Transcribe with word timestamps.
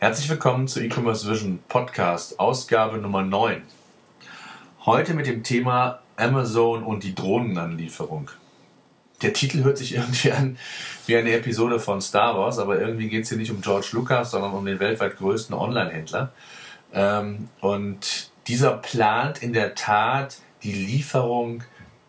Herzlich 0.00 0.28
willkommen 0.28 0.68
zu 0.68 0.80
E-Commerce 0.80 1.28
Vision 1.28 1.58
Podcast, 1.66 2.38
Ausgabe 2.38 2.98
Nummer 2.98 3.22
9. 3.22 3.62
Heute 4.86 5.12
mit 5.12 5.26
dem 5.26 5.42
Thema 5.42 5.98
Amazon 6.14 6.84
und 6.84 7.02
die 7.02 7.16
Drohnenanlieferung. 7.16 8.30
Der 9.22 9.32
Titel 9.32 9.64
hört 9.64 9.76
sich 9.76 9.96
irgendwie 9.96 10.30
an 10.30 10.56
wie 11.06 11.16
eine 11.16 11.32
Episode 11.32 11.80
von 11.80 12.00
Star 12.00 12.38
Wars, 12.38 12.60
aber 12.60 12.80
irgendwie 12.80 13.08
geht 13.08 13.24
es 13.24 13.30
hier 13.30 13.38
nicht 13.38 13.50
um 13.50 13.60
George 13.60 13.88
Lucas, 13.90 14.30
sondern 14.30 14.52
um 14.52 14.64
den 14.64 14.78
weltweit 14.78 15.16
größten 15.16 15.52
Online-Händler. 15.52 16.32
Ähm, 16.92 17.48
und 17.60 18.30
dieser 18.46 18.76
plant 18.76 19.42
in 19.42 19.52
der 19.52 19.74
Tat 19.74 20.38
die 20.62 20.74
Lieferung 20.74 21.64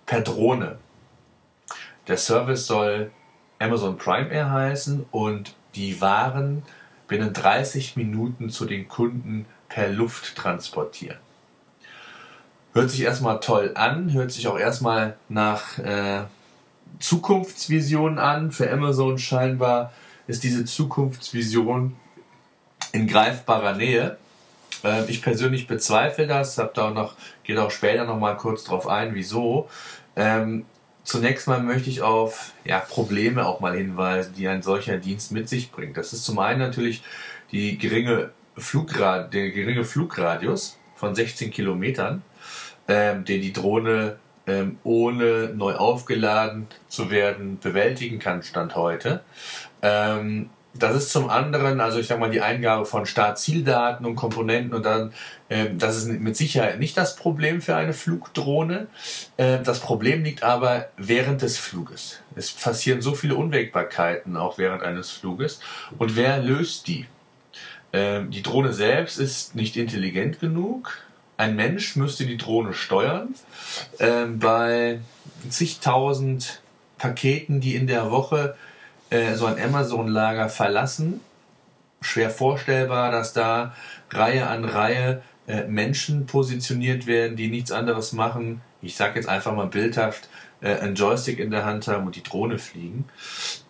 per 0.06 0.22
Drohne. 0.22 0.78
Der 2.08 2.18
Service 2.18 2.68
soll 2.68 3.10
Amazon 3.58 3.98
Prime 3.98 4.30
Air 4.30 4.52
heißen 4.52 5.08
und 5.10 5.56
die 5.74 6.00
Waren 6.02 6.62
binnen 7.10 7.34
30 7.34 7.98
Minuten 7.98 8.50
zu 8.50 8.64
den 8.64 8.88
Kunden 8.88 9.46
per 9.68 9.90
Luft 9.90 10.38
transportieren. 10.38 11.18
Hört 12.74 12.92
sich 12.92 13.02
erstmal 13.02 13.42
toll 13.42 13.72
an, 13.76 14.14
hört 14.14 14.32
sich 14.32 14.48
auch 14.48 14.58
erstmal 14.58 15.18
nach 15.28 15.78
äh, 15.80 16.22
Zukunftsvision 17.00 18.20
an. 18.20 18.52
Für 18.52 18.72
Amazon 18.72 19.18
scheinbar 19.18 19.92
ist 20.28 20.44
diese 20.44 20.64
Zukunftsvision 20.64 21.98
in 22.92 23.08
greifbarer 23.08 23.74
Nähe. 23.74 24.18
Äh, 24.84 25.10
ich 25.10 25.22
persönlich 25.22 25.68
bezweifle 25.68 26.28
das, 26.28 26.58
hab 26.58 26.76
da 26.76 26.90
auch 26.90 26.94
noch, 26.94 27.16
gehe 27.44 27.62
auch 27.62 27.72
später 27.72 28.06
noch 28.06 28.20
mal 28.20 28.38
kurz 28.38 28.64
drauf 28.64 28.88
ein, 28.88 29.16
wieso. 29.16 29.68
Zunächst 31.04 31.48
mal 31.48 31.62
möchte 31.62 31.90
ich 31.90 32.02
auf 32.02 32.54
ja, 32.66 32.80
Probleme 32.80 33.46
auch 33.46 33.60
mal 33.60 33.76
hinweisen, 33.76 34.34
die 34.38 34.48
ein 34.48 34.62
solcher 34.62 34.98
Dienst 34.98 35.32
mit 35.32 35.50
sich 35.50 35.72
bringt. 35.72 35.98
Das 35.98 36.14
ist 36.14 36.26
zum 36.26 36.40
einen 36.40 36.60
natürlich 36.60 37.04
die 37.52 37.78
geringe 37.78 38.32
Flugrad, 38.58 39.34
der 39.34 39.50
geringe 39.52 39.86
Flugradius 39.86 40.78
von 40.96 41.16
16 41.16 41.52
Kilometern, 41.52 42.22
ähm, 42.88 43.26
den 43.26 43.42
die 43.42 43.54
Drohne 43.54 44.18
ähm, 44.46 44.78
ohne 44.84 45.54
neu 45.56 45.76
aufgeladen 45.76 46.68
zu 46.88 47.10
werden 47.10 47.60
bewältigen 47.60 48.20
kann, 48.20 48.44
Stand 48.44 48.76
heute. 48.76 49.22
Ähm, 49.82 50.50
das 50.74 50.96
ist 50.96 51.12
zum 51.12 51.30
anderen, 51.30 51.82
also 51.82 52.00
ich 52.00 52.08
sag 52.08 52.20
mal, 52.20 52.30
die 52.30 52.42
Eingabe 52.42 52.86
von 52.86 53.06
Start-Zieldaten 53.06 54.06
und 54.06 54.16
Komponenten 54.16 54.74
und 54.74 54.86
dann, 54.86 55.14
äh, 55.50 55.68
das 55.76 55.98
ist 55.98 56.08
mit 56.08 56.38
Sicherheit 56.38 56.80
nicht 56.80 56.96
das 56.96 57.16
Problem 57.16 57.62
für 57.62 57.76
eine 57.76 57.94
Flugdrohne. 57.94 58.88
Äh, 59.38 59.60
das 59.64 59.80
Problem 59.80 60.24
liegt 60.24 60.44
aber 60.44 60.90
während 60.96 61.42
des 61.42 61.58
Fluges. 61.58 62.20
Es 62.36 62.52
passieren 62.52 63.02
so 63.02 63.16
viele 63.16 63.36
Unwägbarkeiten 63.36 64.38
auch 64.38 64.58
während 64.58 64.84
eines 64.84 65.10
Fluges. 65.10 65.60
Und 65.98 66.16
wer 66.16 66.38
löst 66.40 66.88
die? 66.88 67.08
Äh, 67.92 68.22
die 68.26 68.44
Drohne 68.44 68.72
selbst 68.72 69.20
ist 69.20 69.56
nicht 69.56 69.76
intelligent 69.76 70.40
genug. 70.40 71.00
Ein 71.38 71.56
Mensch 71.56 71.96
müsste 71.96 72.26
die 72.26 72.38
Drohne 72.38 72.74
steuern. 72.74 73.34
Ähm, 74.00 74.40
bei 74.40 75.00
zigtausend 75.50 76.62
Paketen, 76.98 77.60
die 77.62 77.76
in 77.76 77.88
der 77.88 78.12
Woche 78.12 78.56
äh, 79.10 79.36
so 79.36 79.46
ein 79.46 79.62
Amazon-Lager 79.62 80.50
verlassen. 80.50 81.22
Schwer 82.02 82.30
vorstellbar, 82.30 83.12
dass 83.12 83.34
da 83.34 83.74
Reihe 84.10 84.48
an 84.48 84.66
Reihe 84.66 85.22
äh, 85.48 85.64
Menschen 85.66 86.26
positioniert 86.26 87.08
werden, 87.08 87.36
die 87.36 87.50
nichts 87.50 87.72
anderes 87.72 88.14
machen. 88.14 88.62
Ich 88.82 88.96
sage 88.96 89.16
jetzt 89.16 89.28
einfach 89.28 89.54
mal 89.54 89.68
bildhaft, 89.68 90.30
äh, 90.62 90.76
einen 90.76 90.96
Joystick 90.96 91.40
in 91.40 91.52
der 91.52 91.66
Hand 91.66 91.88
haben 91.88 92.06
und 92.06 92.16
die 92.16 92.24
Drohne 92.24 92.60
fliegen. 92.60 93.06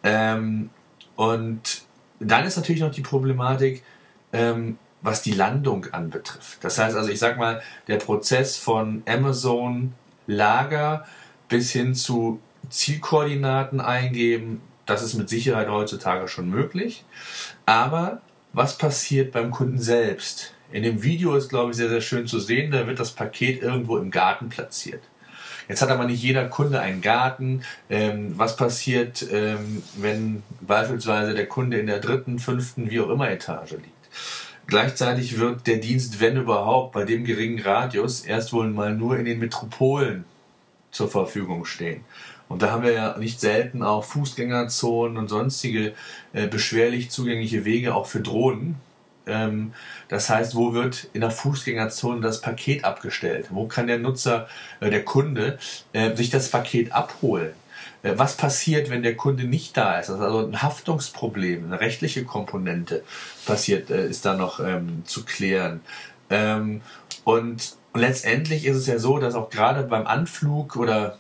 Ähm, 0.04 0.70
und 1.16 1.82
dann 2.20 2.46
ist 2.46 2.58
natürlich 2.58 2.82
noch 2.82 2.92
die 2.92 3.02
Problematik, 3.02 3.84
ähm, 4.34 4.78
was 5.02 5.22
die 5.22 5.32
Landung 5.32 5.88
anbetrifft. 5.92 6.64
Das 6.64 6.78
heißt 6.78 6.96
also, 6.96 7.10
ich 7.10 7.20
sag 7.20 7.38
mal, 7.38 7.62
der 7.88 7.98
Prozess 7.98 8.58
von 8.58 9.04
Amazon 9.08 9.94
Lager 10.28 11.06
bis 11.48 11.72
hin 11.72 11.96
zu 11.96 12.40
Zielkoordinaten 12.70 13.82
eingeben, 13.82 14.62
das 14.90 15.04
ist 15.04 15.14
mit 15.14 15.30
Sicherheit 15.30 15.70
heutzutage 15.70 16.28
schon 16.28 16.50
möglich. 16.50 17.04
Aber 17.66 18.22
was 18.54 18.78
passiert 18.78 19.32
beim 19.32 19.52
Kunden 19.52 19.80
selbst? 19.80 20.54
In 20.72 20.84
dem 20.84 21.04
Video 21.04 21.36
ist, 21.36 21.50
glaube 21.50 21.72
ich, 21.72 21.78
sehr, 21.78 21.90
sehr 21.90 22.02
schön 22.02 22.28
zu 22.28 22.40
sehen, 22.40 22.72
da 22.72 22.88
wird 22.88 23.00
das 23.00 23.12
Paket 23.12 23.62
irgendwo 23.62 23.98
im 23.98 24.12
Garten 24.12 24.50
platziert. 24.50 25.02
Jetzt 25.68 25.84
hat 25.84 25.90
aber 25.90 26.06
nicht 26.06 26.22
jeder 26.22 26.48
Kunde 26.48 26.80
einen 26.80 27.02
Garten. 27.02 27.64
Ähm, 27.90 28.34
was 28.38 28.56
passiert, 28.56 29.26
ähm, 29.32 29.84
wenn 29.98 30.42
beispielsweise 30.62 31.36
der 31.36 31.46
Kunde 31.48 31.78
in 31.78 31.86
der 31.86 32.00
dritten, 32.00 32.40
fünften, 32.40 32.90
wie 32.90 33.00
auch 33.00 33.10
immer 33.10 33.30
Etage 33.30 33.72
liegt? 33.74 34.10
Gleichzeitig 34.66 35.40
wird 35.40 35.68
der 35.68 35.78
Dienst, 35.78 36.20
wenn 36.20 36.38
überhaupt, 36.38 36.94
bei 36.94 37.04
dem 37.04 37.24
geringen 37.24 37.60
Radius 37.60 38.22
erst 38.22 38.54
wohl 38.54 38.70
mal 38.70 38.96
nur 38.96 39.18
in 39.18 39.26
den 39.26 39.40
Metropolen 39.40 40.26
zur 40.92 41.10
Verfügung 41.10 41.66
stehen. 41.66 42.04
Und 42.50 42.64
da 42.64 42.72
haben 42.72 42.84
wir 42.84 42.92
ja 42.92 43.18
nicht 43.18 43.40
selten 43.40 43.84
auch 43.84 44.04
Fußgängerzonen 44.04 45.18
und 45.18 45.30
sonstige 45.30 45.94
äh, 46.34 46.48
beschwerlich 46.48 47.12
zugängliche 47.12 47.64
Wege 47.64 47.96
auch 47.96 48.08
für 48.08 48.20
Drohnen. 48.20 48.76
Ähm, 49.28 49.74
das 50.10 50.30
heißt, 50.30 50.56
wo 50.56 50.74
wird 50.74 51.08
in 51.14 51.22
der 51.22 51.32
Fußgängerzone 51.32 52.22
das 52.22 52.42
Paket 52.42 52.84
abgestellt? 52.84 53.48
Wo 53.52 53.68
kann 53.68 53.88
der 53.88 54.00
Nutzer, 54.00 54.48
äh, 54.80 54.90
der 54.90 55.06
Kunde, 55.06 55.60
äh, 55.94 56.16
sich 56.16 56.32
das 56.32 56.50
Paket 56.50 56.92
abholen? 56.92 57.54
Äh, 58.02 58.14
was 58.16 58.36
passiert, 58.36 58.90
wenn 58.90 59.04
der 59.04 59.16
Kunde 59.16 59.44
nicht 59.44 59.78
da 59.78 60.00
ist? 60.00 60.10
Also 60.10 60.48
ein 60.48 60.62
Haftungsproblem, 60.62 61.66
eine 61.66 61.80
rechtliche 61.80 62.26
Komponente 62.26 63.04
passiert, 63.46 63.92
äh, 63.92 64.08
ist 64.08 64.26
da 64.26 64.36
noch 64.36 64.60
ähm, 64.60 65.04
zu 65.06 65.24
klären. 65.24 65.82
Ähm, 66.32 66.82
und 67.24 67.76
letztendlich 67.94 68.66
ist 68.66 68.78
es 68.78 68.88
ja 68.88 68.98
so, 68.98 69.20
dass 69.20 69.36
auch 69.36 69.50
gerade 69.50 69.84
beim 69.84 70.08
Anflug 70.08 70.76
oder 70.76 71.18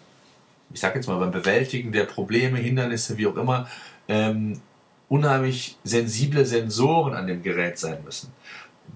ich 0.73 0.79
sage 0.79 0.95
jetzt 0.95 1.07
mal, 1.07 1.19
beim 1.19 1.31
Bewältigen 1.31 1.91
der 1.91 2.05
Probleme, 2.05 2.57
Hindernisse, 2.57 3.17
wie 3.17 3.27
auch 3.27 3.35
immer, 3.35 3.67
ähm, 4.07 4.61
unheimlich 5.07 5.77
sensible 5.83 6.45
Sensoren 6.45 7.13
an 7.13 7.27
dem 7.27 7.41
Gerät 7.41 7.79
sein 7.79 8.03
müssen. 8.03 8.31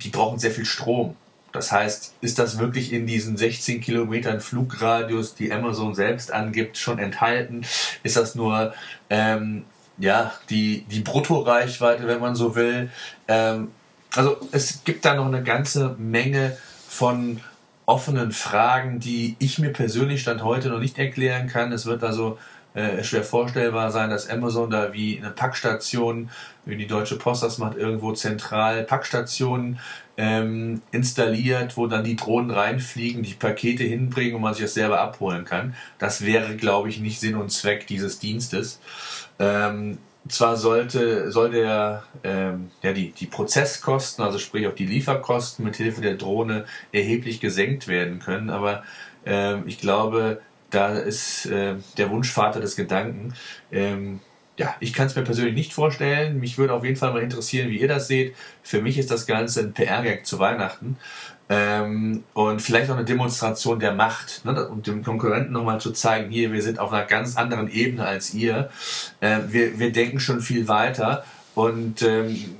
Die 0.01 0.09
brauchen 0.09 0.39
sehr 0.39 0.51
viel 0.51 0.65
Strom. 0.65 1.15
Das 1.51 1.71
heißt, 1.71 2.15
ist 2.21 2.39
das 2.39 2.57
wirklich 2.57 2.91
in 2.91 3.05
diesen 3.05 3.37
16 3.37 3.79
Kilometern 3.79 4.41
Flugradius, 4.41 5.35
die 5.35 5.51
Amazon 5.51 5.93
selbst 5.93 6.31
angibt, 6.31 6.77
schon 6.77 6.97
enthalten? 6.97 7.61
Ist 8.01 8.17
das 8.17 8.33
nur 8.33 8.73
ähm, 9.09 9.65
ja 9.99 10.33
die 10.49 10.83
die 10.89 11.01
Bruttoreichweite, 11.01 12.07
wenn 12.07 12.19
man 12.19 12.35
so 12.35 12.55
will? 12.55 12.89
Ähm, 13.27 13.69
also 14.15 14.37
es 14.51 14.83
gibt 14.83 15.05
da 15.05 15.15
noch 15.15 15.27
eine 15.27 15.43
ganze 15.43 15.95
Menge 15.99 16.57
von 16.87 17.39
offenen 17.85 18.31
Fragen, 18.31 18.99
die 18.99 19.35
ich 19.39 19.59
mir 19.59 19.71
persönlich 19.73 20.21
Stand 20.21 20.43
heute 20.43 20.69
noch 20.69 20.79
nicht 20.79 20.97
erklären 20.97 21.47
kann. 21.47 21.71
Es 21.71 21.85
wird 21.85 22.03
also 22.03 22.37
äh, 22.73 23.03
schwer 23.03 23.23
vorstellbar 23.23 23.91
sein, 23.91 24.09
dass 24.09 24.29
Amazon 24.29 24.69
da 24.69 24.93
wie 24.93 25.19
eine 25.19 25.29
Packstation, 25.29 26.29
wie 26.65 26.75
die 26.75 26.87
Deutsche 26.87 27.17
Post 27.17 27.43
das 27.43 27.57
macht, 27.59 27.77
irgendwo 27.77 28.13
zentral 28.13 28.83
Packstationen 28.83 29.79
ähm, 30.17 30.81
installiert, 30.91 31.77
wo 31.77 31.87
dann 31.87 32.03
die 32.03 32.15
Drohnen 32.15 32.51
reinfliegen, 32.51 33.21
die 33.21 33.33
Pakete 33.33 33.83
hinbringen 33.83 34.35
und 34.35 34.41
man 34.41 34.53
sich 34.53 34.63
das 34.63 34.73
selber 34.73 35.01
abholen 35.01 35.45
kann. 35.45 35.75
Das 35.99 36.25
wäre, 36.25 36.55
glaube 36.55 36.89
ich, 36.89 36.99
nicht 36.99 37.19
Sinn 37.19 37.35
und 37.35 37.51
Zweck 37.51 37.85
dieses 37.87 38.19
Dienstes. 38.19 38.79
Ähm, 39.39 39.97
zwar 40.27 40.55
sollte, 40.57 41.31
soll 41.31 41.51
der, 41.51 42.03
ähm, 42.23 42.71
ja, 42.81 42.93
die, 42.93 43.11
die 43.11 43.25
Prozesskosten, 43.25 44.23
also 44.23 44.39
sprich 44.39 44.67
auch 44.67 44.75
die 44.75 44.85
Lieferkosten 44.85 45.65
mit 45.65 45.75
Hilfe 45.75 46.01
der 46.01 46.15
Drohne 46.15 46.65
erheblich 46.91 47.39
gesenkt 47.39 47.87
werden 47.87 48.19
können, 48.19 48.49
aber 48.49 48.83
ähm, 49.25 49.63
ich 49.65 49.79
glaube, 49.79 50.41
da 50.69 50.93
ist 50.93 51.45
äh, 51.45 51.75
der 51.97 52.09
Wunschvater 52.09 52.59
des 52.59 52.75
Gedanken. 52.75 53.33
Ähm, 53.71 54.21
ja, 54.57 54.75
ich 54.79 54.93
kann 54.93 55.07
es 55.07 55.15
mir 55.15 55.23
persönlich 55.23 55.55
nicht 55.55 55.73
vorstellen. 55.73 56.39
Mich 56.39 56.57
würde 56.57 56.73
auf 56.73 56.83
jeden 56.83 56.95
Fall 56.95 57.11
mal 57.11 57.23
interessieren, 57.23 57.69
wie 57.69 57.79
ihr 57.79 57.87
das 57.87 58.07
seht. 58.07 58.35
Für 58.61 58.81
mich 58.81 58.97
ist 58.97 59.09
das 59.09 59.25
Ganze 59.25 59.61
ein 59.61 59.73
PR-Gag 59.73 60.25
zu 60.25 60.37
Weihnachten. 60.37 60.97
Ähm, 61.49 62.23
und 62.33 62.61
vielleicht 62.61 62.89
auch 62.89 62.95
eine 62.95 63.05
Demonstration 63.05 63.79
der 63.79 63.93
Macht 63.93 64.45
ne, 64.45 64.67
und 64.67 64.87
dem 64.87 65.03
Konkurrenten 65.03 65.51
nochmal 65.51 65.81
zu 65.81 65.91
zeigen, 65.91 66.31
hier, 66.31 66.53
wir 66.53 66.61
sind 66.61 66.79
auf 66.79 66.93
einer 66.93 67.05
ganz 67.05 67.35
anderen 67.35 67.69
Ebene 67.69 68.05
als 68.05 68.33
ihr. 68.33 68.69
Äh, 69.19 69.39
wir, 69.47 69.79
wir 69.79 69.91
denken 69.91 70.19
schon 70.19 70.39
viel 70.39 70.67
weiter 70.67 71.25
und 71.55 72.01
ähm, 72.01 72.55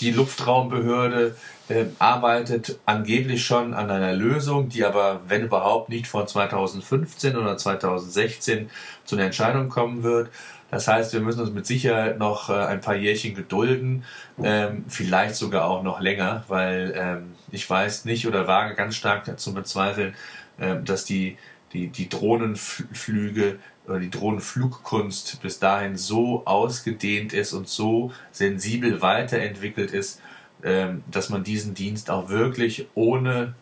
die 0.00 0.12
Luftraumbehörde 0.12 1.34
äh, 1.68 1.86
arbeitet 1.98 2.78
angeblich 2.86 3.44
schon 3.44 3.74
an 3.74 3.90
einer 3.90 4.14
Lösung, 4.14 4.68
die 4.68 4.84
aber, 4.84 5.20
wenn 5.28 5.44
überhaupt, 5.44 5.88
nicht 5.88 6.06
vor 6.06 6.26
2015 6.26 7.36
oder 7.36 7.56
2016 7.56 8.70
zu 9.04 9.16
einer 9.16 9.26
Entscheidung 9.26 9.68
kommen 9.68 10.02
wird. 10.02 10.30
Das 10.70 10.86
heißt, 10.86 11.14
wir 11.14 11.20
müssen 11.20 11.40
uns 11.40 11.50
mit 11.50 11.66
Sicherheit 11.66 12.18
noch 12.18 12.50
äh, 12.50 12.52
ein 12.52 12.80
paar 12.80 12.94
Jährchen 12.94 13.34
gedulden, 13.34 14.04
ähm, 14.42 14.84
vielleicht 14.88 15.34
sogar 15.34 15.64
auch 15.64 15.82
noch 15.82 16.00
länger, 16.00 16.44
weil 16.48 16.92
ähm, 16.94 17.34
ich 17.50 17.68
weiß 17.68 18.04
nicht 18.04 18.26
oder 18.26 18.46
wage 18.46 18.74
ganz 18.74 18.94
stark 18.96 19.38
zu 19.38 19.54
bezweifeln, 19.54 20.14
äh, 20.58 20.76
dass 20.82 21.04
die, 21.06 21.38
die, 21.72 21.88
die 21.88 22.08
Drohnenflüge 22.08 23.58
oder 23.86 23.98
die 23.98 24.10
Drohnenflugkunst 24.10 25.40
bis 25.40 25.58
dahin 25.58 25.96
so 25.96 26.42
ausgedehnt 26.44 27.32
ist 27.32 27.54
und 27.54 27.68
so 27.68 28.12
sensibel 28.30 29.00
weiterentwickelt 29.00 29.92
ist, 29.92 30.20
ähm, 30.20 30.28
dass 30.62 31.28
man 31.28 31.44
diesen 31.44 31.74
Dienst 31.74 32.10
auch 32.10 32.28
wirklich 32.28 32.86
ohne 32.94 33.54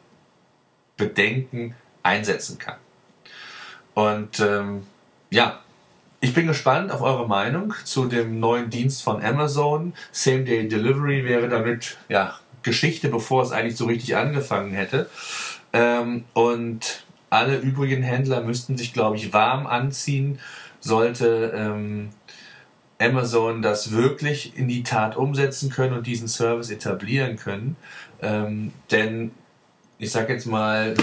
Bedenken 0.96 1.74
einsetzen 2.02 2.58
kann. 2.58 2.76
Und 3.94 4.40
ähm, 4.40 4.86
ja, 5.30 5.60
ich 6.20 6.34
bin 6.34 6.46
gespannt 6.46 6.90
auf 6.90 7.02
eure 7.02 7.28
Meinung 7.28 7.74
zu 7.84 8.06
dem 8.06 8.40
neuen 8.40 8.70
Dienst 8.70 9.02
von 9.02 9.22
Amazon. 9.22 9.92
Same 10.12 10.44
Day 10.44 10.66
Delivery 10.68 11.24
wäre 11.24 11.48
damit 11.48 11.98
ja 12.08 12.38
Geschichte, 12.62 13.08
bevor 13.08 13.42
es 13.42 13.52
eigentlich 13.52 13.76
so 13.76 13.86
richtig 13.86 14.16
angefangen 14.16 14.72
hätte. 14.72 15.08
Ähm, 15.72 16.24
und 16.32 17.04
alle 17.30 17.58
übrigen 17.58 18.02
Händler 18.02 18.42
müssten 18.42 18.76
sich, 18.76 18.92
glaube 18.92 19.16
ich, 19.16 19.32
warm 19.32 19.66
anziehen, 19.66 20.38
sollte 20.80 21.52
ähm, 21.54 22.10
Amazon 22.98 23.62
das 23.62 23.92
wirklich 23.92 24.56
in 24.56 24.68
die 24.68 24.82
Tat 24.82 25.16
umsetzen 25.16 25.70
können 25.70 25.96
und 25.96 26.06
diesen 26.06 26.28
Service 26.28 26.70
etablieren 26.70 27.36
können. 27.36 27.76
Ähm, 28.22 28.72
denn 28.90 29.32
ich 29.98 30.10
sage 30.12 30.32
jetzt 30.32 30.46
mal, 30.46 30.94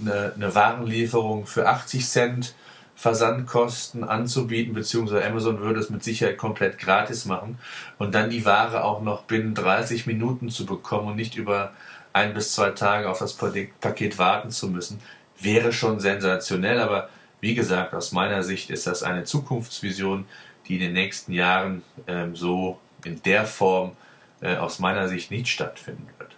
eine, 0.00 0.32
eine 0.34 0.54
Warenlieferung 0.54 1.46
für 1.46 1.66
80 1.66 2.06
Cent 2.06 2.54
Versandkosten 2.98 4.02
anzubieten, 4.02 4.74
beziehungsweise 4.74 5.24
Amazon 5.24 5.60
würde 5.60 5.78
es 5.78 5.88
mit 5.88 6.02
Sicherheit 6.02 6.36
komplett 6.36 6.78
gratis 6.78 7.26
machen 7.26 7.58
und 7.96 8.12
dann 8.12 8.28
die 8.28 8.44
Ware 8.44 8.82
auch 8.82 9.02
noch 9.02 9.22
binnen 9.22 9.54
30 9.54 10.06
Minuten 10.08 10.48
zu 10.48 10.66
bekommen 10.66 11.08
und 11.08 11.16
nicht 11.16 11.36
über 11.36 11.72
ein 12.12 12.34
bis 12.34 12.54
zwei 12.54 12.70
Tage 12.70 13.08
auf 13.08 13.20
das 13.20 13.34
Paket 13.34 14.18
warten 14.18 14.50
zu 14.50 14.68
müssen, 14.68 14.98
wäre 15.38 15.72
schon 15.72 16.00
sensationell. 16.00 16.80
Aber 16.80 17.08
wie 17.40 17.54
gesagt, 17.54 17.94
aus 17.94 18.10
meiner 18.10 18.42
Sicht 18.42 18.68
ist 18.68 18.88
das 18.88 19.04
eine 19.04 19.22
Zukunftsvision, 19.22 20.24
die 20.68 20.74
in 20.74 20.80
den 20.80 20.92
nächsten 20.92 21.32
Jahren 21.32 21.82
ähm, 22.06 22.36
so 22.36 22.78
in 23.04 23.22
der 23.22 23.44
Form 23.46 23.92
äh, 24.40 24.56
aus 24.56 24.78
meiner 24.78 25.08
Sicht 25.08 25.30
nicht 25.30 25.48
stattfinden 25.48 26.06
wird. 26.18 26.36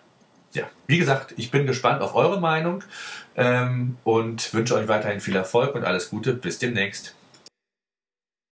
Ja, 0.53 0.65
wie 0.87 0.99
gesagt, 0.99 1.35
ich 1.37 1.51
bin 1.51 1.67
gespannt 1.67 2.03
auf 2.03 2.15
eure 2.15 2.41
Meinung 2.41 2.83
ähm, 3.37 3.97
und 4.05 4.53
wünsche 4.53 4.75
euch 4.75 4.89
weiterhin 4.89 5.21
viel 5.21 5.37
Erfolg 5.37 5.75
und 5.75 5.85
alles 5.85 6.11
Gute. 6.11 6.33
Bis 6.33 6.59
demnächst. 6.59 7.15